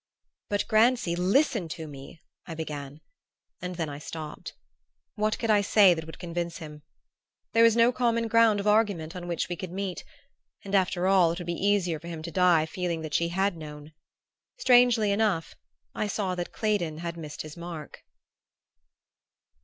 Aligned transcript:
"But, 0.49 0.67
Grancy, 0.67 1.15
listen 1.15 1.67
to 1.77 1.87
me," 1.87 2.23
I 2.47 2.55
began; 2.55 3.01
and 3.61 3.75
then 3.75 3.87
I 3.87 3.99
stopped. 3.99 4.55
What 5.13 5.37
could 5.37 5.51
I 5.51 5.61
say 5.61 5.93
that 5.93 6.07
would 6.07 6.17
convince 6.17 6.57
him? 6.57 6.81
There 7.53 7.61
was 7.61 7.75
no 7.75 7.91
common 7.91 8.27
ground 8.27 8.59
of 8.59 8.65
argument 8.65 9.15
on 9.15 9.27
which 9.27 9.47
we 9.47 9.55
could 9.55 9.71
meet; 9.71 10.03
and 10.65 10.73
after 10.73 11.05
all 11.05 11.33
it 11.33 11.37
would 11.37 11.45
be 11.45 11.53
easier 11.53 11.99
for 11.99 12.07
him 12.07 12.23
to 12.23 12.31
die 12.31 12.65
feeling 12.65 13.01
that 13.01 13.13
she 13.13 13.27
had 13.27 13.55
known. 13.55 13.93
Strangely 14.57 15.11
enough, 15.11 15.53
I 15.93 16.07
saw 16.07 16.33
that 16.33 16.51
Claydon 16.51 16.97
had 16.97 17.15
missed 17.15 17.43
his 17.43 17.55
mark.... 17.55 18.01